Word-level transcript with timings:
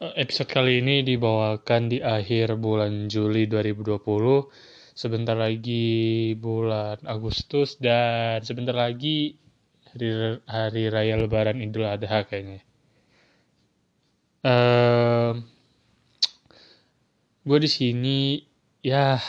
Eh, 0.00 0.16
episode 0.24 0.48
kali 0.48 0.80
ini 0.80 1.04
dibawakan 1.04 1.92
di 1.92 2.00
akhir 2.00 2.56
bulan 2.56 3.12
Juli 3.12 3.44
2020. 3.44 4.00
Sebentar 4.96 5.36
lagi 5.36 6.32
bulan 6.40 7.04
Agustus 7.04 7.76
dan 7.76 8.40
sebentar 8.40 8.72
lagi 8.72 9.36
hari, 9.92 10.40
hari 10.48 10.88
raya 10.88 11.20
Lebaran 11.20 11.60
Idul 11.60 11.84
Adha 11.84 12.24
kayaknya. 12.24 12.64
Um, 14.40 15.44
gue 17.44 17.58
di 17.60 17.68
sini 17.68 18.40
ya 18.80 19.20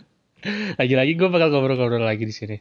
lagi-lagi 0.80 1.12
gue 1.12 1.28
bakal 1.28 1.52
ngobrol-ngobrol 1.52 2.00
lagi 2.00 2.24
di 2.24 2.32
sini. 2.32 2.56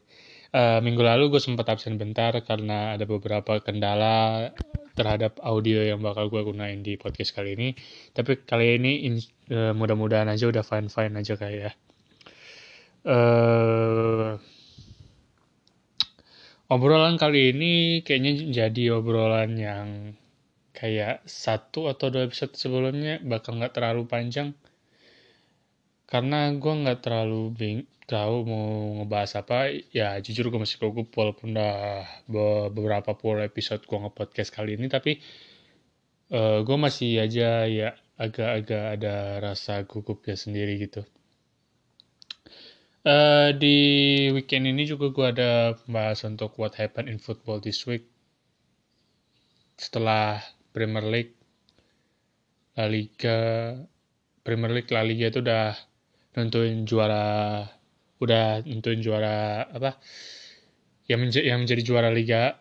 Uh, 0.51 0.83
minggu 0.83 0.99
lalu 0.99 1.31
gue 1.31 1.39
sempat 1.39 1.71
absen 1.71 1.95
bentar 1.95 2.35
karena 2.43 2.99
ada 2.99 3.07
beberapa 3.07 3.63
kendala 3.63 4.51
terhadap 4.95 5.37
audio 5.43 5.83
yang 5.83 5.99
bakal 5.99 6.31
gue 6.31 6.41
gunain 6.41 6.79
di 6.79 6.95
podcast 6.95 7.35
kali 7.35 7.53
ini. 7.59 7.69
Tapi 8.15 8.47
kali 8.47 8.79
ini 8.79 8.91
uh, 9.51 9.75
mudah-mudahan 9.75 10.31
aja 10.31 10.47
udah 10.47 10.63
fine-fine 10.63 11.13
aja 11.19 11.35
kayak 11.35 11.59
ya. 11.59 11.71
Uh, 13.05 14.41
obrolan 16.71 17.21
kali 17.21 17.53
ini 17.53 18.01
kayaknya 18.01 18.49
jadi 18.49 18.97
obrolan 18.97 19.53
yang 19.59 19.87
kayak 20.73 21.21
satu 21.29 21.87
atau 21.87 22.09
dua 22.09 22.25
episode 22.27 22.57
sebelumnya 22.57 23.21
bakal 23.21 23.55
nggak 23.55 23.77
terlalu 23.77 24.09
panjang 24.09 24.57
karena 26.05 26.53
gue 26.53 26.73
nggak 26.85 26.99
terlalu 27.01 27.41
bing 27.53 27.79
tahu 28.05 28.45
mau 28.45 28.65
ngebahas 29.01 29.41
apa 29.41 29.73
ya 29.89 30.21
jujur 30.21 30.53
gue 30.53 30.61
masih 30.61 30.77
gugup 30.77 31.09
walaupun 31.17 31.57
udah 31.57 32.05
beberapa 32.69 33.17
puluh 33.17 33.41
episode 33.41 33.81
gue 33.81 33.97
nge-podcast 33.97 34.53
kali 34.53 34.77
ini 34.77 34.85
tapi 34.85 35.17
uh, 36.29 36.61
gue 36.61 36.77
masih 36.77 37.17
aja 37.17 37.65
ya 37.65 37.97
agak-agak 38.15 39.01
ada 39.01 39.15
rasa 39.43 39.83
gugup 39.83 40.23
ya 40.23 40.37
sendiri 40.39 40.79
gitu. 40.79 41.03
Uh, 43.05 43.53
di 43.53 43.77
weekend 44.33 44.65
ini 44.65 44.89
juga 44.89 45.13
gue 45.13 45.25
ada 45.29 45.51
bahas 45.85 46.25
untuk 46.25 46.57
what 46.57 46.73
happened 46.73 47.05
in 47.09 47.21
football 47.21 47.61
this 47.61 47.85
week. 47.85 48.09
Setelah 49.77 50.41
Premier 50.73 51.05
League 51.05 51.35
La 52.79 52.89
Liga 52.89 53.39
Premier 54.41 54.71
League 54.73 54.89
La 54.89 55.05
Liga 55.05 55.29
itu 55.29 55.41
udah 55.43 55.75
nentuin 56.35 56.83
juara 56.83 57.63
udah 58.19 58.63
nentuin 58.63 59.01
juara 59.01 59.67
apa? 59.67 59.97
Yang, 61.05 61.19
menja 61.21 61.39
yang 61.45 61.59
menjadi 61.63 61.81
juara 61.85 62.09
liga 62.09 62.59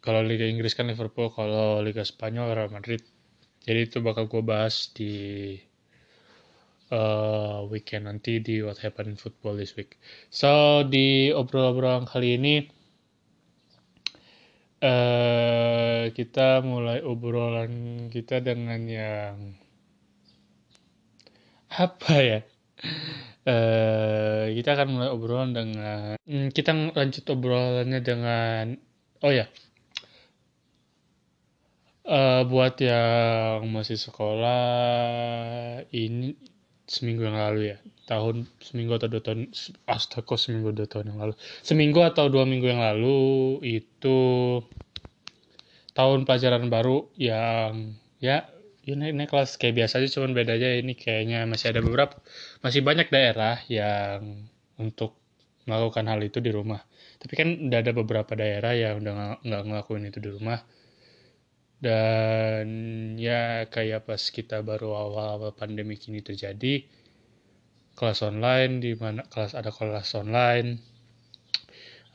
kalau 0.00 0.24
liga 0.24 0.48
Inggris 0.48 0.72
kan 0.72 0.88
Liverpool 0.88 1.28
kalau 1.32 1.84
liga 1.84 2.04
Spanyol 2.04 2.56
Real 2.56 2.72
Madrid. 2.72 3.04
Jadi 3.60 3.80
itu 3.92 4.00
bakal 4.00 4.24
gue 4.32 4.40
bahas 4.40 4.88
di 4.96 5.52
uh, 6.88 7.68
weekend 7.68 8.08
nanti 8.08 8.40
di 8.40 8.64
What 8.64 8.80
Happened 8.80 9.20
Football 9.20 9.60
this 9.60 9.76
week. 9.76 10.00
So 10.32 10.82
di 10.88 11.28
obrol-obrolan 11.30 12.08
kali 12.08 12.40
ini 12.40 12.54
uh, 14.80 16.08
kita 16.10 16.64
mulai 16.64 17.04
obrolan 17.04 18.08
kita 18.08 18.40
dengan 18.40 18.80
yang 18.88 19.36
apa 21.70 22.14
ya 22.18 22.40
Uh, 23.40 24.52
kita 24.52 24.76
akan 24.76 24.88
mulai 24.92 25.08
obrolan 25.08 25.56
dengan 25.56 26.20
hmm, 26.20 26.52
kita 26.52 26.76
lanjut 26.92 27.24
obrolannya 27.32 28.00
dengan 28.04 28.76
oh 29.24 29.32
ya. 29.32 29.48
Uh, 32.04 32.42
buat 32.44 32.74
yang 32.82 33.64
masih 33.70 33.96
sekolah 33.96 34.60
ini 35.94 36.36
seminggu 36.84 37.22
yang 37.24 37.38
lalu 37.38 37.72
ya. 37.72 37.78
Tahun 38.10 38.44
seminggu 38.60 38.98
atau 38.98 39.08
dua 39.08 39.22
tahun 39.22 39.54
astaga 39.86 40.34
seminggu 40.34 40.74
dua 40.74 40.90
tahun 40.90 41.14
yang 41.14 41.18
lalu? 41.22 41.34
Seminggu 41.62 42.02
atau 42.02 42.26
dua 42.28 42.44
minggu 42.44 42.66
yang 42.66 42.82
lalu 42.82 43.62
itu 43.62 44.18
tahun 45.94 46.26
pelajaran 46.26 46.66
baru 46.68 47.08
yang 47.16 47.94
ya 48.20 48.44
ini, 48.88 49.12
ini 49.12 49.24
kelas 49.28 49.60
kayak 49.60 49.76
biasa 49.84 50.00
aja 50.00 50.08
cuman 50.20 50.32
bedanya 50.32 50.72
ini 50.80 50.96
kayaknya 50.96 51.44
masih 51.44 51.76
ada 51.76 51.80
beberapa 51.84 52.16
masih 52.64 52.80
banyak 52.80 53.12
daerah 53.12 53.60
yang 53.68 54.48
untuk 54.80 55.20
melakukan 55.68 56.08
hal 56.08 56.20
itu 56.24 56.40
di 56.40 56.50
rumah. 56.50 56.80
Tapi 57.20 57.32
kan 57.36 57.48
udah 57.68 57.78
ada 57.78 57.92
beberapa 57.92 58.32
daerah 58.32 58.72
yang 58.72 59.04
udah 59.04 59.44
nggak 59.44 59.62
ngelakuin 59.68 60.08
itu 60.08 60.18
di 60.18 60.30
rumah. 60.32 60.60
Dan 61.80 62.66
ya 63.16 63.68
kayak 63.68 64.08
pas 64.08 64.20
kita 64.20 64.60
baru 64.60 64.92
awal-awal 64.92 65.56
pandemi 65.56 65.96
ini 65.96 66.20
terjadi 66.20 66.84
kelas 67.96 68.20
online 68.24 68.80
di 68.84 68.92
mana 68.96 69.24
kelas 69.28 69.56
ada 69.56 69.72
kelas 69.72 70.12
online. 70.16 70.80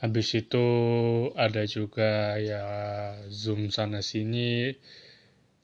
Habis 0.02 0.28
itu 0.38 0.68
ada 1.34 1.66
juga 1.66 2.38
ya 2.38 2.66
zoom 3.32 3.74
sana 3.74 4.06
sini 4.06 4.76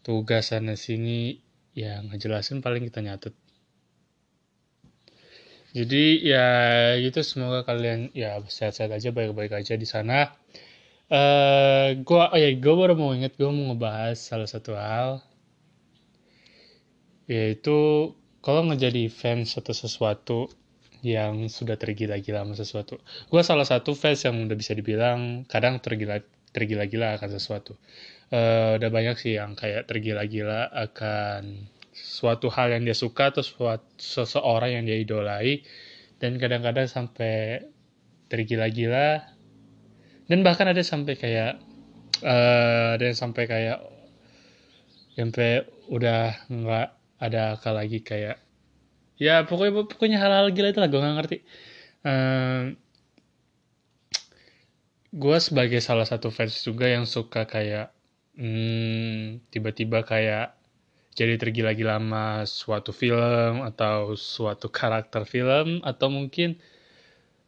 tugas 0.02 0.54
sana 0.54 0.74
sini 0.78 1.42
ya 1.78 2.02
ngejelasin 2.04 2.60
paling 2.60 2.86
kita 2.90 3.00
nyatet. 3.06 3.34
Jadi 5.72 6.28
ya 6.28 6.48
gitu 7.00 7.24
semoga 7.24 7.64
kalian 7.64 8.12
ya 8.12 8.44
sehat-sehat 8.44 8.92
aja 8.92 9.16
baik-baik 9.16 9.56
aja 9.56 9.80
di 9.80 9.88
sana. 9.88 10.36
Uh, 11.12 11.96
gua 12.08 12.32
oh 12.32 12.40
ya 12.40 12.52
gue 12.56 12.74
baru 12.76 12.96
mau 12.96 13.12
inget 13.12 13.36
gue 13.36 13.48
mau 13.48 13.72
ngebahas 13.72 14.20
salah 14.20 14.48
satu 14.48 14.76
hal. 14.76 15.24
Yaitu 17.32 18.12
kalau 18.44 18.68
ngejadi 18.68 19.08
fans 19.08 19.56
atau 19.56 19.72
sesuatu 19.72 20.52
yang 21.02 21.48
sudah 21.48 21.80
tergila-gila 21.80 22.44
sama 22.44 22.56
sesuatu. 22.60 22.96
Gue 23.32 23.42
salah 23.42 23.66
satu 23.66 23.96
fans 23.96 24.28
yang 24.28 24.44
udah 24.44 24.58
bisa 24.60 24.76
dibilang 24.76 25.48
kadang 25.48 25.80
tergila 25.80 26.20
tergila-gila 26.52 27.20
akan 27.20 27.30
sesuatu. 27.32 27.76
Uh, 28.32 28.80
udah 28.80 28.90
banyak 28.92 29.16
sih 29.20 29.36
yang 29.36 29.60
kayak 29.60 29.88
tergila-gila 29.92 30.72
akan 30.72 31.68
suatu 31.92 32.48
hal 32.48 32.72
yang 32.72 32.88
dia 32.88 32.96
suka 32.96 33.36
atau 33.36 33.44
suatu 33.44 33.84
seseorang 34.00 34.80
yang 34.80 34.84
dia 34.88 35.00
idolai. 35.00 35.64
Dan 36.22 36.38
kadang-kadang 36.38 36.88
sampai 36.88 37.66
tergila-gila. 38.32 39.26
Dan 40.30 40.48
bahkan 40.48 40.70
ada 40.70 40.80
sampai 40.80 41.20
kayak 41.20 41.60
uh, 42.24 42.96
ada 42.96 43.04
yang 43.04 43.18
sampai 43.18 43.44
kayak 43.50 43.80
sampai 45.18 45.68
udah 45.92 46.48
nggak 46.48 46.88
ada 47.20 47.60
akal 47.60 47.76
lagi 47.76 48.00
kayak 48.00 48.40
ya 49.22 49.46
pokoknya 49.46 49.86
pokoknya 49.86 50.18
hal-hal 50.18 50.50
gila 50.50 50.72
itu 50.72 50.80
lah 50.82 50.90
gue 50.90 51.02
nggak 51.04 51.18
ngerti. 51.20 51.38
Uh, 52.02 52.74
gue 55.12 55.38
sebagai 55.44 55.84
salah 55.84 56.08
satu 56.08 56.32
fans 56.32 56.64
juga 56.64 56.88
yang 56.88 57.04
suka 57.04 57.44
kayak 57.44 57.92
hmm, 58.40 59.44
tiba-tiba 59.52 60.08
kayak 60.08 60.56
jadi 61.12 61.36
tergila-gila 61.36 62.00
sama 62.00 62.26
suatu 62.48 62.92
film 62.96 63.68
atau 63.68 64.16
suatu 64.16 64.72
karakter 64.72 65.28
film 65.28 65.84
atau 65.84 66.08
mungkin 66.08 66.56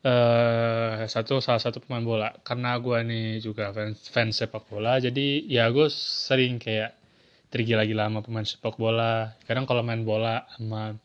uh, 0.03 1.07
satu 1.07 1.39
salah 1.39 1.63
satu 1.63 1.79
pemain 1.79 2.03
bola. 2.03 2.29
Karena 2.43 2.75
gue 2.75 2.99
nih 3.07 3.39
juga 3.39 3.71
fans, 3.71 4.11
fans 4.11 4.35
sepak 4.35 4.67
bola 4.67 4.99
jadi 4.99 5.47
ya 5.47 5.71
gue 5.71 5.87
sering 6.27 6.59
kayak 6.59 6.99
tergila-gila 7.47 8.11
sama 8.11 8.19
pemain 8.19 8.43
sepak 8.43 8.75
bola. 8.75 9.39
Kadang 9.47 9.63
kalau 9.63 9.87
main 9.87 10.03
bola 10.03 10.43
sama 10.59 10.99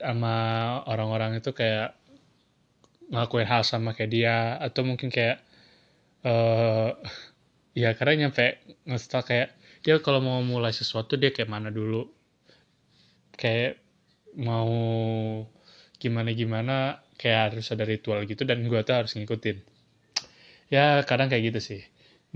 sama 0.00 0.34
orang-orang 0.88 1.40
itu 1.40 1.52
kayak 1.52 1.99
ngelakuin 3.10 3.46
hal 3.46 3.62
sama 3.66 3.92
kayak 3.92 4.10
dia 4.10 4.36
atau 4.62 4.86
mungkin 4.86 5.10
kayak 5.10 5.42
uh, 6.24 6.94
ya 7.74 7.94
karena 7.98 8.26
nyampe 8.26 8.62
ngestak 8.86 9.30
kayak 9.30 9.48
dia 9.82 9.98
kalau 10.04 10.20
mau 10.20 10.40
mulai 10.44 10.70
sesuatu 10.70 11.16
dia 11.16 11.34
kayak 11.34 11.50
mana 11.50 11.68
dulu? 11.72 12.06
Kayak 13.34 13.80
mau 14.36 14.70
gimana 16.00 16.30
gimana 16.32 16.76
kayak 17.20 17.52
harus 17.52 17.68
ada 17.72 17.84
ritual 17.84 18.24
gitu 18.24 18.44
dan 18.48 18.64
gue 18.64 18.80
tuh 18.84 18.94
harus 18.94 19.12
ngikutin. 19.16 19.58
Ya 20.70 21.02
kadang 21.08 21.32
kayak 21.32 21.52
gitu 21.52 21.60
sih. 21.60 21.82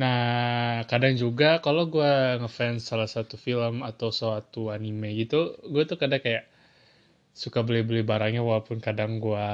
Nah 0.00 0.82
kadang 0.91 1.15
juga 1.15 1.62
kalau 1.62 1.87
gue 1.87 2.43
ngefans 2.43 2.82
salah 2.82 3.06
satu 3.06 3.38
film 3.38 3.87
atau 3.87 4.11
suatu 4.11 4.75
anime 4.75 5.15
gitu 5.15 5.55
gue 5.62 5.82
tuh 5.87 6.00
kadang 6.00 6.19
kayak 6.19 6.50
suka 7.35 7.62
beli-beli 7.62 8.03
barangnya 8.03 8.43
walaupun 8.43 8.79
kadang 8.82 9.23
gue 9.23 9.47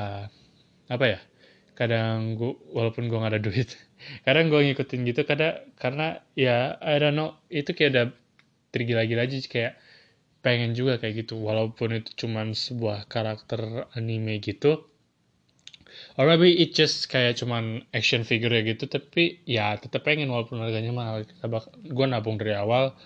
apa 0.90 1.04
ya? 1.06 1.19
Kadang 1.78 2.37
gue 2.37 2.58
walaupun 2.76 3.08
gue 3.08 3.16
gak 3.16 3.32
ada 3.32 3.40
duit 3.40 3.72
kadang 4.26 4.52
gue 4.52 4.60
ngikutin 4.60 5.00
gitu 5.08 5.22
kadang 5.25 5.64
karena 5.81 6.20
ya 6.37 6.76
I 6.82 7.00
don't 7.00 7.16
know 7.16 7.40
itu 7.48 7.72
kayak 7.72 7.90
udah 7.94 8.06
tergila-gila 8.75 9.25
aja 9.25 9.38
kayak 9.46 9.75
pengen 10.40 10.72
juga 10.72 10.96
kayak 11.00 11.26
gitu. 11.26 11.40
Walaupun 11.40 12.00
itu 12.00 12.26
cuman 12.26 12.56
sebuah 12.56 13.06
karakter 13.08 13.88
anime 13.94 14.40
gitu. 14.40 14.88
Or 16.16 16.25
maybe 16.25 16.54
it 16.54 16.72
just 16.72 17.10
kayak 17.10 17.37
cuman 17.37 17.84
action 17.92 18.22
figure 18.22 18.52
ya 18.54 18.62
gitu 18.62 18.87
tapi 18.87 19.42
ya 19.44 19.75
tetap 19.76 20.06
pengen 20.06 20.32
walaupun 20.32 20.62
harganya 20.62 20.92
mahal. 20.94 21.26
Gue 21.84 22.06
nabung 22.08 22.40
dari 22.40 22.56
awal 22.56 22.96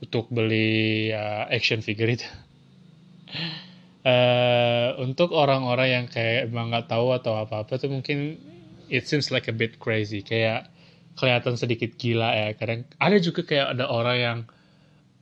untuk 0.00 0.32
beli 0.32 1.12
uh, 1.12 1.44
action 1.52 1.84
figure 1.84 2.08
itu 2.08 2.24
uh, 4.04 4.96
untuk 5.00 5.32
orang-orang 5.32 5.88
yang 5.88 6.06
kayak 6.06 6.48
emang 6.48 6.72
nggak 6.72 6.88
tahu 6.88 7.12
atau 7.16 7.36
apa-apa 7.36 7.76
tuh 7.76 7.90
mungkin 7.92 8.40
it 8.90 9.06
seems 9.06 9.30
like 9.30 9.46
a 9.46 9.54
bit 9.54 9.78
crazy 9.78 10.20
kayak 10.24 10.68
kelihatan 11.18 11.54
sedikit 11.58 11.94
gila 12.00 12.32
ya. 12.32 12.48
Kadang 12.56 12.88
ada 12.96 13.16
juga 13.20 13.44
kayak 13.44 13.76
ada 13.78 13.84
orang 13.92 14.16
yang 14.16 14.38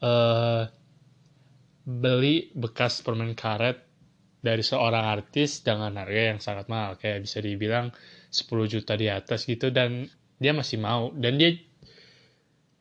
uh, 0.04 0.70
beli 1.88 2.52
bekas 2.52 3.00
permen 3.00 3.32
karet 3.32 3.80
dari 4.38 4.62
seorang 4.62 5.02
artis 5.02 5.66
dengan 5.66 5.98
harga 5.98 6.22
yang 6.34 6.38
sangat 6.38 6.70
mahal 6.70 6.94
kayak 6.94 7.26
bisa 7.26 7.42
dibilang 7.42 7.90
10 8.30 8.46
juta 8.70 8.94
di 8.94 9.10
atas 9.10 9.48
gitu 9.48 9.74
dan 9.74 10.06
dia 10.38 10.54
masih 10.54 10.78
mau 10.78 11.10
dan 11.18 11.34
dia 11.40 11.58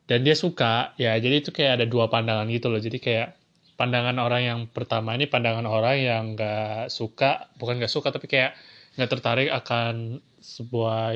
dan 0.08 0.24
dia 0.24 0.38
suka 0.38 0.96
ya. 0.96 1.18
Jadi 1.20 1.44
itu 1.44 1.50
kayak 1.52 1.82
ada 1.82 1.86
dua 1.86 2.08
pandangan 2.08 2.48
gitu 2.48 2.72
loh. 2.72 2.80
Jadi 2.80 2.96
kayak 2.96 3.36
pandangan 3.78 4.18
orang 4.18 4.42
yang 4.42 4.60
pertama 4.66 5.14
ini 5.14 5.30
pandangan 5.30 5.62
orang 5.64 5.96
yang 6.02 6.24
nggak 6.34 6.90
suka 6.90 7.54
bukan 7.56 7.78
nggak 7.78 7.92
suka 7.92 8.10
tapi 8.10 8.26
kayak 8.26 8.58
nggak 8.98 9.10
tertarik 9.14 9.48
akan 9.54 10.18
sebuah 10.42 11.14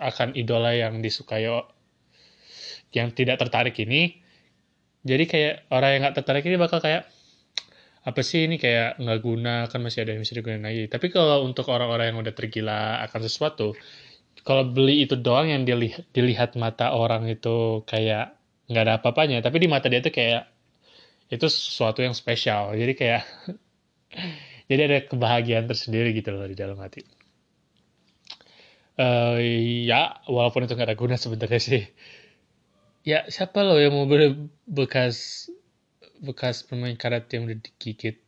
akan 0.00 0.28
idola 0.32 0.72
yang 0.72 1.04
disukai 1.04 1.44
yang 2.96 3.08
tidak 3.12 3.36
tertarik 3.38 3.76
ini. 3.84 4.16
Jadi 5.00 5.24
kayak 5.28 5.54
orang 5.72 5.90
yang 5.92 6.00
nggak 6.08 6.16
tertarik 6.16 6.44
ini 6.48 6.56
bakal 6.56 6.80
kayak 6.80 7.08
apa 8.00 8.20
sih 8.24 8.48
ini? 8.48 8.56
Kayak 8.56 8.96
nggak 8.96 9.20
guna 9.20 9.68
kan 9.68 9.84
masih 9.84 10.04
ada 10.04 10.16
yang 10.16 10.24
bisa 10.24 10.36
digunakan 10.36 10.64
lagi. 10.64 10.88
Tapi 10.88 11.06
kalau 11.12 11.44
untuk 11.44 11.68
orang-orang 11.68 12.12
yang 12.12 12.18
udah 12.24 12.32
tergila 12.32 13.04
akan 13.04 13.20
sesuatu 13.24 13.76
kalau 14.40 14.64
beli 14.64 15.04
itu 15.04 15.20
doang 15.20 15.52
yang 15.52 15.68
dilihat, 15.68 16.08
dilihat 16.16 16.50
mata 16.56 16.96
orang 16.96 17.28
itu 17.28 17.84
kayak 17.84 18.36
nggak 18.72 18.82
ada 18.88 18.94
apa-apanya. 19.00 19.44
Tapi 19.44 19.56
di 19.60 19.68
mata 19.68 19.92
dia 19.92 20.00
tuh 20.00 20.12
kayak 20.14 20.48
itu 21.30 21.46
sesuatu 21.46 22.02
yang 22.02 22.12
spesial. 22.12 22.74
Jadi 22.74 22.92
kayak 22.98 23.22
jadi 24.70 24.80
ada 24.90 24.98
kebahagiaan 25.06 25.70
tersendiri 25.70 26.10
gitu 26.10 26.34
loh 26.34 26.50
di 26.50 26.58
dalam 26.58 26.76
hati. 26.82 27.06
Uh, 29.00 29.40
ya 29.86 30.20
walaupun 30.28 30.68
itu 30.68 30.76
nggak 30.76 30.92
ada 30.92 30.98
guna 30.98 31.16
sebenarnya 31.16 31.62
sih. 31.62 31.84
Ya 33.06 33.24
siapa 33.32 33.64
loh 33.64 33.80
yang 33.80 33.96
mau 33.96 34.04
beli 34.04 34.50
bekas 34.68 35.48
bekas 36.20 36.66
permain 36.66 36.98
karet 37.00 37.30
yang 37.32 37.48
udah 37.48 37.56
digigit? 37.56 38.20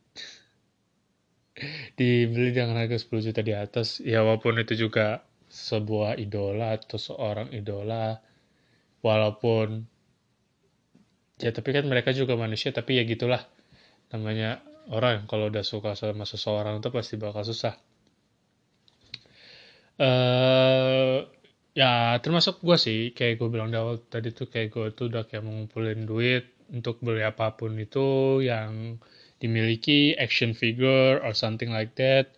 Dibeli 1.99 2.49
dengan 2.55 2.81
harga 2.81 2.97
10 2.97 3.27
juta 3.29 3.45
di 3.45 3.53
atas. 3.53 4.01
Ya 4.01 4.25
walaupun 4.25 4.57
itu 4.57 4.89
juga 4.89 5.21
sebuah 5.53 6.17
idola 6.17 6.73
atau 6.73 6.97
seorang 6.97 7.53
idola. 7.53 8.17
Walaupun 9.03 9.92
ya 11.41 11.49
tapi 11.49 11.69
kan 11.73 11.85
mereka 11.89 12.13
juga 12.13 12.33
manusia 12.37 12.69
tapi 12.75 12.99
ya 12.99 13.03
gitulah. 13.07 13.41
Namanya 14.13 14.61
orang 14.91 15.25
kalau 15.29 15.47
udah 15.49 15.63
suka 15.63 15.95
sama 15.95 16.27
seseorang 16.27 16.83
itu 16.83 16.89
pasti 16.91 17.15
bakal 17.15 17.47
susah. 17.47 17.73
Uh, 19.93 21.29
ya 21.77 22.17
termasuk 22.21 22.61
gue 22.65 22.77
sih 22.81 22.99
kayak 23.13 23.37
gue 23.37 23.49
bilang 23.49 23.69
di 23.69 23.77
awal 23.77 24.01
tadi 24.01 24.33
tuh 24.33 24.49
kayak 24.49 24.73
gue 24.73 24.85
tuh 24.97 25.05
udah 25.09 25.29
kayak 25.29 25.45
mengumpulin 25.45 26.09
duit 26.09 26.49
untuk 26.73 26.97
beli 27.05 27.21
apa 27.21 27.53
pun 27.53 27.77
itu 27.77 28.41
yang 28.41 28.97
dimiliki 29.37 30.17
action 30.17 30.57
figure 30.57 31.21
or 31.21 31.35
something 31.37 31.69
like 31.69 31.93
that. 31.99 32.33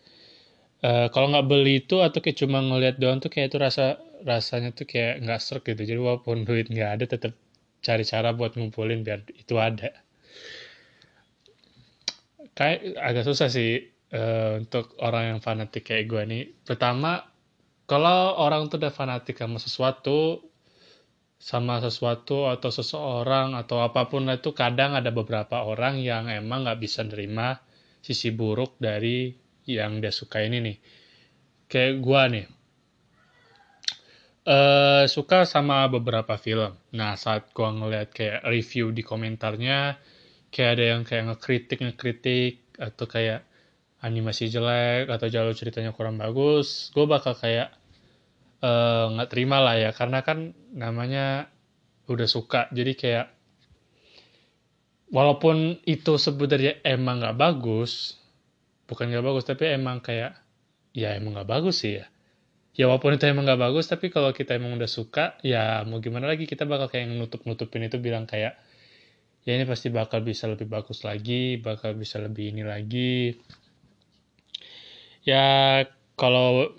Uh, 0.84 1.08
kalau 1.08 1.32
nggak 1.32 1.48
beli 1.48 1.80
itu 1.80 2.04
atau 2.04 2.20
kayak 2.20 2.36
cuma 2.36 2.60
ngeliat 2.60 3.00
doang 3.00 3.18
tuh 3.22 3.32
kayak 3.32 3.54
itu 3.54 3.58
rasa 3.62 3.96
rasanya 4.26 4.76
tuh 4.76 4.84
kayak 4.84 5.24
nggak 5.24 5.40
serak 5.40 5.64
gitu. 5.64 5.82
Jadi 5.86 6.00
walaupun 6.02 6.42
duit 6.48 6.68
nggak 6.68 6.90
ada 7.00 7.04
tetap 7.08 7.32
cari 7.86 8.02
cara 8.02 8.34
buat 8.34 8.58
ngumpulin 8.58 9.06
biar 9.06 9.22
itu 9.30 9.54
ada. 9.62 9.94
Kayak 12.58 12.98
agak 12.98 13.24
susah 13.30 13.46
sih 13.46 13.94
uh, 14.10 14.58
untuk 14.58 14.98
orang 14.98 15.36
yang 15.36 15.38
fanatik 15.38 15.86
kayak 15.86 16.10
gue 16.10 16.22
nih. 16.26 16.44
Pertama 16.66 17.22
kalau 17.86 18.34
orang 18.42 18.66
tuh 18.66 18.82
udah 18.82 18.90
fanatik 18.90 19.38
sama 19.38 19.62
sesuatu 19.62 20.42
sama 21.36 21.78
sesuatu 21.84 22.48
atau 22.48 22.72
seseorang 22.72 23.54
atau 23.54 23.84
apa 23.84 24.08
pun 24.08 24.26
itu 24.32 24.56
kadang 24.56 24.96
ada 24.96 25.12
beberapa 25.12 25.62
orang 25.62 26.00
yang 26.00 26.32
emang 26.32 26.64
nggak 26.64 26.80
bisa 26.80 27.04
nerima 27.04 27.60
sisi 28.00 28.32
buruk 28.32 28.80
dari 28.80 29.36
yang 29.68 30.00
dia 30.02 30.10
suka 30.10 30.42
ini 30.42 30.58
nih. 30.64 30.76
Kayak 31.70 31.94
gue 32.02 32.22
nih 32.34 32.46
uh, 34.46 35.04
suka 35.10 35.44
sama 35.44 35.90
beberapa 35.90 36.38
film. 36.38 36.72
Nah, 36.94 37.18
saat 37.18 37.50
gua 37.52 37.74
ngeliat 37.74 38.14
kayak 38.14 38.46
review 38.46 38.94
di 38.94 39.02
komentarnya, 39.02 39.98
kayak 40.54 40.70
ada 40.78 40.84
yang 40.96 41.02
kayak 41.02 41.24
ngekritik 41.34 41.78
ngekritik 41.82 42.54
atau 42.78 43.04
kayak 43.10 43.44
animasi 44.00 44.46
jelek 44.46 45.10
atau 45.10 45.26
jalur 45.26 45.52
ceritanya 45.52 45.90
kurang 45.90 46.20
bagus, 46.20 46.94
gue 46.94 47.08
bakal 47.08 47.34
kayak 47.34 47.74
eh, 48.62 49.04
nggak 49.12 49.28
uh, 49.28 49.32
terima 49.32 49.58
lah 49.58 49.74
ya, 49.80 49.90
karena 49.90 50.22
kan 50.22 50.54
namanya 50.70 51.50
udah 52.06 52.28
suka, 52.28 52.70
jadi 52.70 52.92
kayak 52.94 53.26
walaupun 55.10 55.80
itu 55.88 56.14
sebenarnya 56.20 56.78
emang 56.86 57.18
nggak 57.24 57.38
bagus, 57.40 58.20
bukan 58.86 59.10
nggak 59.10 59.26
bagus, 59.26 59.44
tapi 59.48 59.74
emang 59.74 59.98
kayak 60.04 60.38
ya 60.94 61.16
emang 61.18 61.34
nggak 61.34 61.50
bagus 61.50 61.82
sih 61.82 61.98
ya 61.98 62.06
ya 62.76 62.84
walaupun 62.86 63.16
itu 63.16 63.24
emang 63.24 63.48
gak 63.48 63.56
bagus 63.56 63.88
tapi 63.88 64.12
kalau 64.12 64.36
kita 64.36 64.60
emang 64.60 64.76
udah 64.76 64.86
suka 64.86 65.40
ya 65.40 65.80
mau 65.88 65.98
gimana 66.04 66.28
lagi 66.28 66.44
kita 66.44 66.68
bakal 66.68 66.92
kayak 66.92 67.08
nutup 67.08 67.40
nutupin 67.48 67.88
itu 67.88 67.96
bilang 67.96 68.28
kayak 68.28 68.60
ya 69.46 69.52
ini 69.56 69.64
pasti 69.64 69.88
bakal 69.88 70.20
bisa 70.20 70.44
lebih 70.50 70.68
bagus 70.68 71.06
lagi 71.06 71.56
bakal 71.56 71.96
bisa 71.96 72.18
lebih 72.18 72.52
ini 72.52 72.66
lagi. 72.66 73.38
Ya 75.22 75.82
kalau 76.18 76.70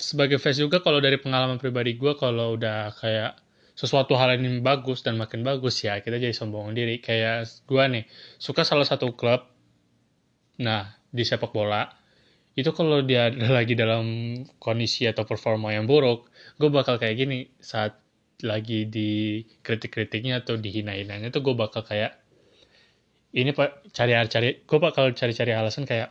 sebagai 0.00 0.40
fans 0.40 0.56
juga 0.60 0.80
kalau 0.80 1.00
dari 1.00 1.20
pengalaman 1.20 1.60
pribadi 1.60 1.96
gue 1.96 2.16
kalau 2.16 2.56
udah 2.56 2.92
kayak 2.96 3.36
sesuatu 3.76 4.16
hal 4.16 4.36
ini 4.36 4.60
bagus 4.60 5.00
dan 5.04 5.16
makin 5.16 5.40
bagus 5.44 5.80
ya 5.80 6.00
kita 6.04 6.20
jadi 6.20 6.36
sombong 6.36 6.76
diri. 6.76 7.00
Kayak 7.00 7.48
gue 7.64 7.84
nih 7.88 8.04
suka 8.36 8.62
salah 8.62 8.84
satu 8.84 9.16
klub 9.16 9.48
nah 10.60 10.92
di 11.08 11.24
sepak 11.24 11.56
bola 11.56 11.99
itu 12.60 12.70
kalau 12.76 13.00
dia 13.02 13.32
lagi 13.58 13.74
dalam 13.74 14.04
kondisi 14.60 15.08
atau 15.08 15.24
performa 15.24 15.72
yang 15.72 15.88
buruk 15.88 16.28
gue 16.60 16.68
bakal 16.68 17.00
kayak 17.00 17.16
gini. 17.16 17.48
Saat 17.60 17.96
lagi 18.44 18.88
di 18.88 19.42
kritik-kritiknya 19.60 20.40
atau 20.44 20.56
dihina-hinanya 20.56 21.28
tuh 21.28 21.44
gue 21.44 21.54
bakal 21.56 21.84
kayak 21.84 22.16
ini 23.36 23.52
pak 23.52 23.92
cari-cari 23.92 24.64
gue 24.64 24.78
bakal 24.80 25.12
cari-cari 25.12 25.52
alasan 25.54 25.84
kayak 25.86 26.10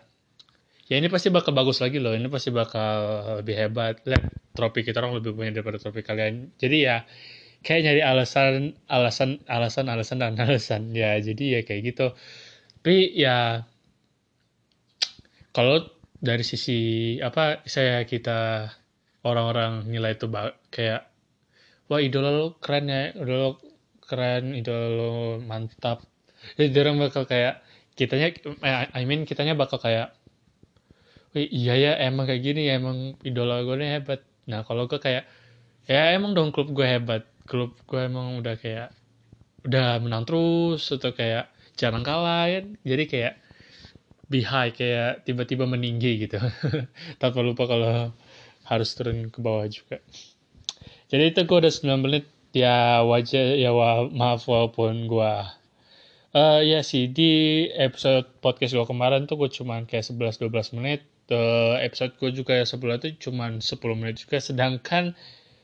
ya 0.90 0.96
ini 0.98 1.12
pasti 1.12 1.30
bakal 1.30 1.52
bagus 1.52 1.84
lagi 1.84 2.02
loh 2.02 2.14
ini 2.18 2.26
pasti 2.32 2.50
bakal 2.50 2.98
lebih 3.46 3.56
hebat. 3.58 4.02
Lihat 4.10 4.56
trofi 4.58 4.82
kita 4.82 5.02
orang 5.06 5.22
lebih 5.22 5.38
banyak 5.38 5.54
daripada 5.62 5.78
trofi 5.78 6.02
kalian. 6.02 6.50
Jadi 6.58 6.78
ya 6.86 7.06
kayak 7.62 7.82
nyari 7.86 8.02
alasan 8.02 8.74
alasan 8.90 9.30
alasan 9.46 9.86
alasan 9.92 10.18
dan 10.22 10.34
alasan. 10.44 10.82
Ya 10.98 11.18
jadi 11.22 11.60
ya 11.60 11.62
kayak 11.68 11.82
gitu. 11.94 12.08
Tapi 12.82 13.14
ya 13.14 13.68
kalau 15.54 15.99
dari 16.20 16.44
sisi 16.44 16.80
apa 17.24 17.64
saya 17.64 18.04
kita 18.04 18.72
orang-orang 19.24 19.88
nilai 19.88 20.16
itu 20.20 20.28
kayak 20.72 21.08
wah 21.88 22.00
idola 22.04 22.30
lo 22.32 22.48
keren 22.60 22.92
ya 22.92 23.16
idola 23.16 23.40
lo 23.40 23.52
keren 24.04 24.56
idola 24.56 24.88
lo 24.92 25.12
mantap. 25.44 26.04
Jadi 26.56 26.72
orang 26.80 27.10
bakal 27.10 27.28
kayak 27.28 27.64
kitanya 27.96 28.32
eh, 28.64 28.88
I 28.96 29.04
mean 29.04 29.28
kitanya 29.28 29.56
bakal 29.56 29.80
kayak 29.80 30.16
Wih, 31.30 31.46
iya 31.46 31.78
ya 31.78 31.92
emang 32.10 32.26
kayak 32.26 32.42
gini 32.42 32.66
ya 32.66 32.82
emang 32.82 33.14
idola 33.22 33.62
gue 33.62 33.78
nih 33.78 34.02
hebat. 34.02 34.26
Nah 34.50 34.66
kalau 34.66 34.90
gue 34.90 34.98
kayak 34.98 35.30
ya 35.86 36.18
emang 36.18 36.34
dong 36.34 36.50
klub 36.50 36.74
gue 36.74 36.86
hebat 36.86 37.26
klub 37.50 37.78
gue 37.86 38.02
emang 38.02 38.42
udah 38.42 38.58
kayak 38.58 38.94
udah 39.66 39.98
menang 40.02 40.24
terus 40.24 40.86
atau 40.94 41.12
kayak 41.12 41.50
jarang 41.74 42.06
kalah 42.06 42.46
kan 42.46 42.66
jadi 42.86 43.04
kayak 43.10 43.34
be 44.30 44.46
high 44.46 44.70
kayak 44.70 45.26
tiba-tiba 45.26 45.66
meninggi 45.66 46.30
gitu. 46.30 46.38
Tanpa 47.22 47.40
lupa 47.42 47.66
kalau 47.66 48.14
harus 48.70 48.90
turun 48.94 49.34
ke 49.34 49.42
bawah 49.42 49.66
juga. 49.66 49.98
Jadi 51.10 51.34
itu 51.34 51.42
gue 51.44 51.58
udah 51.58 51.74
9 51.74 52.06
menit. 52.06 52.26
Ya 52.50 53.06
wajah 53.06 53.58
ya 53.58 53.70
wa, 53.70 54.10
maaf 54.10 54.50
walaupun 54.50 55.06
gue 55.06 55.34
uh, 56.34 56.60
ya 56.66 56.82
sih 56.82 57.06
di 57.14 57.66
episode 57.78 58.26
podcast 58.42 58.74
gue 58.74 58.86
kemarin 58.90 59.30
tuh 59.30 59.38
gue 59.38 59.50
cuman 59.54 59.86
kayak 59.90 60.06
11-12 60.06 60.78
menit. 60.78 61.06
Uh, 61.30 61.78
episode 61.86 62.18
gue 62.18 62.34
juga 62.34 62.58
ya 62.58 62.66
sebelah 62.66 62.98
tuh 62.98 63.14
cuman 63.18 63.62
10 63.62 63.78
menit 63.98 64.16
juga. 64.26 64.38
Sedangkan 64.42 65.14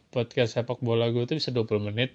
podcast 0.09 0.57
sepak 0.57 0.81
bola 0.81 1.09
gue 1.13 1.25
tuh 1.25 1.37
bisa 1.37 1.49
20 1.53 1.89
menit 1.93 2.13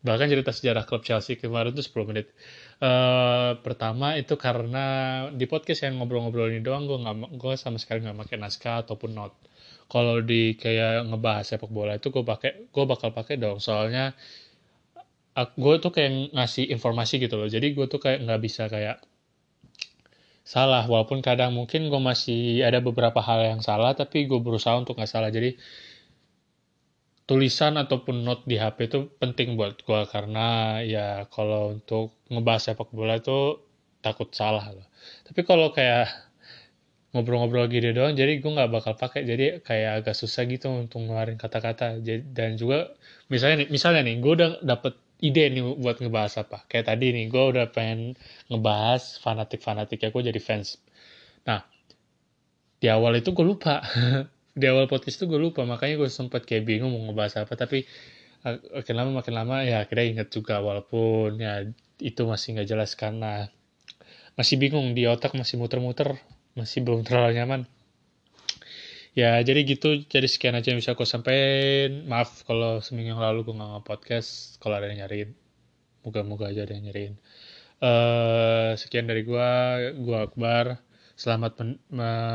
bahkan 0.00 0.32
cerita 0.32 0.50
sejarah 0.50 0.88
klub 0.88 1.04
Chelsea 1.04 1.36
kemarin 1.36 1.76
tuh 1.76 1.84
10 1.84 2.08
menit. 2.08 2.32
Uh, 2.80 3.60
pertama 3.60 4.16
itu 4.16 4.32
karena 4.40 4.84
di 5.28 5.44
podcast 5.44 5.84
yang 5.84 6.00
ngobrol-ngobrol 6.00 6.48
ini 6.48 6.64
doang 6.64 6.88
gue 6.88 6.96
nggak 6.96 7.36
gue 7.36 7.54
sama 7.60 7.76
sekali 7.76 8.00
nggak 8.00 8.16
pakai 8.24 8.36
naskah 8.40 8.76
ataupun 8.88 9.12
note 9.12 9.36
kalau 9.90 10.22
di 10.24 10.54
kayak 10.56 11.04
ngebahas 11.10 11.44
sepak 11.44 11.68
bola 11.68 11.98
itu 11.98 12.08
gue 12.14 12.22
pakai 12.22 12.70
gue 12.70 12.84
bakal 12.86 13.10
pakai 13.12 13.36
dong. 13.36 13.58
Soalnya 13.60 14.14
gue 15.36 15.74
tuh 15.82 15.92
kayak 15.92 16.32
ngasih 16.32 16.70
informasi 16.70 17.20
gitu 17.20 17.34
loh. 17.36 17.48
Jadi 17.50 17.74
gue 17.74 17.86
tuh 17.90 17.98
kayak 17.98 18.22
nggak 18.24 18.40
bisa 18.40 18.70
kayak 18.70 19.02
salah. 20.46 20.86
Walaupun 20.86 21.20
kadang 21.20 21.52
mungkin 21.58 21.90
gue 21.90 22.00
masih 22.00 22.62
ada 22.62 22.78
beberapa 22.78 23.18
hal 23.18 23.44
yang 23.44 23.60
salah 23.60 23.92
tapi 23.98 24.30
gue 24.30 24.38
berusaha 24.38 24.78
untuk 24.78 24.94
nggak 24.96 25.10
salah. 25.10 25.28
Jadi 25.34 25.58
tulisan 27.30 27.78
ataupun 27.78 28.26
note 28.26 28.42
di 28.50 28.58
HP 28.58 28.90
itu 28.90 28.98
penting 29.22 29.54
buat 29.54 29.78
gue 29.86 30.00
karena 30.10 30.82
ya 30.82 31.30
kalau 31.30 31.78
untuk 31.78 32.18
ngebahas 32.26 32.74
sepak 32.74 32.90
bola 32.90 33.22
itu 33.22 33.62
takut 34.02 34.34
salah 34.34 34.66
loh 34.74 34.86
tapi 35.22 35.46
kalau 35.46 35.70
kayak 35.70 36.10
ngobrol-ngobrol 37.10 37.66
gitu 37.66 37.90
doang 37.90 38.14
jadi 38.14 38.38
gue 38.38 38.50
nggak 38.50 38.70
bakal 38.70 38.94
pakai. 38.94 39.26
Jadi 39.26 39.62
kayak 39.66 40.04
agak 40.04 40.14
susah 40.14 40.46
gitu 40.46 40.70
untuk 40.70 41.02
ngeluarin 41.02 41.38
kata-kata. 41.38 41.98
Dan 42.06 42.54
juga 42.54 42.94
misalnya 43.26 43.66
nih 43.66 43.68
misalnya 43.70 44.00
nih 44.06 44.16
gue 44.22 44.32
udah 44.38 44.50
dapet 44.62 44.94
ide 45.20 45.50
nih 45.50 45.62
buat 45.82 45.98
ngebahas 45.98 46.46
apa. 46.46 46.64
Kayak 46.70 46.94
tadi 46.94 47.06
nih 47.10 47.26
gue 47.26 47.44
udah 47.56 47.66
pengen 47.74 48.14
ngebahas 48.46 49.18
fanatik 49.18 49.60
fanatik 49.62 49.98
ya 50.06 50.08
gue 50.14 50.22
jadi 50.22 50.40
fans. 50.42 50.78
Nah 51.46 51.66
di 52.80 52.88
awal 52.88 53.18
itu 53.20 53.34
gue 53.34 53.44
lupa 53.44 53.82
di 54.54 54.66
awal 54.66 54.90
podcast 54.90 55.22
itu 55.22 55.30
gue 55.30 55.38
lupa 55.38 55.62
makanya 55.62 56.00
gue 56.02 56.10
sempat 56.10 56.42
kayak 56.42 56.66
bingung 56.66 56.90
mau 56.90 57.02
ngebahas 57.10 57.46
apa 57.46 57.54
tapi 57.54 57.86
uh, 58.44 58.58
makin 58.82 58.94
lama 58.98 59.10
makin 59.22 59.34
lama 59.36 59.56
ya 59.62 59.86
akhirnya 59.86 60.06
inget 60.18 60.28
juga 60.34 60.58
walaupun 60.58 61.38
ya 61.38 61.66
itu 62.00 62.22
masih 62.26 62.58
nggak 62.58 62.68
jelas 62.68 62.96
karena 62.98 63.52
masih 64.34 64.56
bingung 64.56 64.96
di 64.96 65.04
otak 65.04 65.36
masih 65.36 65.60
muter-muter 65.60 66.16
masih 66.58 66.82
belum 66.82 67.06
terlalu 67.06 67.38
nyaman. 67.38 67.62
Ya 69.10 69.42
jadi 69.42 69.66
gitu 69.66 70.06
jadi 70.06 70.26
sekian 70.30 70.54
aja 70.54 70.70
yang 70.70 70.78
bisa 70.78 70.94
aku 70.94 71.02
sampaikan. 71.04 72.06
Maaf 72.06 72.46
kalau 72.46 72.78
seminggu 72.80 73.14
yang 73.14 73.22
lalu 73.22 73.42
gue 73.46 73.54
nggak 73.54 73.84
podcast 73.86 74.58
kalau 74.62 74.78
ada 74.78 74.86
yang 74.90 75.06
nyariin 75.06 75.30
moga-moga 76.06 76.48
aja 76.50 76.64
ada 76.64 76.72
yang 76.74 76.86
nyariin. 76.88 77.14
Uh, 77.80 78.76
sekian 78.76 79.08
dari 79.08 79.24
gue 79.24 79.50
gue 79.98 80.18
Akbar 80.20 80.78
Selamat 81.20 81.52
men, 81.60 81.76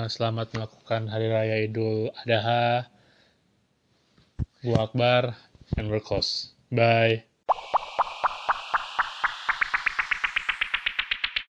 selamat 0.05 0.53
melakukan 0.53 1.09
Hari 1.09 1.25
Raya 1.25 1.57
Idul 1.65 2.13
Adha. 2.21 2.85
Gua 4.61 4.85
Akbar 4.85 5.33
and 5.81 5.89
we're 5.89 5.97
close. 5.97 6.53
Bye. 6.69 7.25